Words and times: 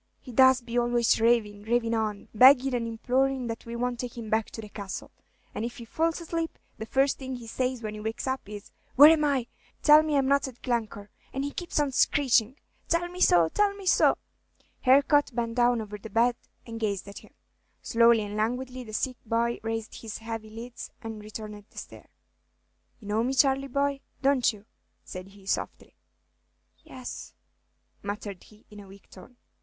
"He 0.19 0.31
does 0.31 0.61
be 0.61 0.79
always 0.79 1.21
ravin', 1.21 1.61
ravin' 1.63 1.93
on, 1.93 2.27
beggin' 2.33 2.73
and 2.73 2.87
implorin' 2.87 3.45
that 3.45 3.67
we 3.67 3.75
won't 3.75 3.99
take 3.99 4.17
him 4.17 4.31
back 4.31 4.49
to 4.49 4.59
the 4.61 4.67
Castle; 4.69 5.11
and 5.53 5.63
if 5.63 5.77
he 5.77 5.85
falls 5.85 6.19
asleep, 6.19 6.57
the 6.79 6.87
first 6.87 7.19
thing 7.19 7.35
he 7.35 7.45
says 7.45 7.83
when 7.83 7.93
he 7.93 7.99
wakes 7.99 8.25
up 8.25 8.49
is, 8.49 8.71
'Where 8.95 9.11
am 9.11 9.23
I? 9.23 9.45
tell 9.83 10.01
me 10.01 10.17
I'm 10.17 10.25
not 10.27 10.47
at 10.47 10.63
Glencore!' 10.63 11.11
and 11.31 11.43
he 11.43 11.51
keeps 11.51 11.79
on 11.79 11.91
screechin', 11.91 12.55
'Tell 12.89 13.09
me, 13.09 13.21
tell 13.21 13.75
me 13.75 13.85
so!'" 13.85 14.17
Harcourt 14.85 15.35
bent 15.35 15.53
down 15.53 15.81
over 15.81 15.99
the 15.99 16.09
bed 16.09 16.35
and 16.65 16.79
gazed 16.79 17.07
at 17.07 17.19
him. 17.19 17.35
Slowly 17.83 18.21
and 18.23 18.35
languidly 18.35 18.83
the 18.83 18.93
sick 18.93 19.17
boy 19.23 19.59
raised 19.61 20.01
his 20.01 20.17
heavy 20.17 20.49
lids 20.49 20.89
and 21.03 21.21
returned 21.23 21.63
the 21.69 21.77
stare. 21.77 22.09
"You 22.99 23.07
know 23.07 23.23
me, 23.23 23.35
Charley, 23.35 23.67
boy, 23.67 23.99
don't 24.23 24.51
you?" 24.51 24.65
said 25.03 25.27
he, 25.27 25.45
softly. 25.45 25.93
"Yes," 26.79 27.35
muttered 28.01 28.45
he, 28.45 28.65
in 28.71 28.79
a 28.79 28.87
weak 28.87 29.07
tone. 29.11 29.37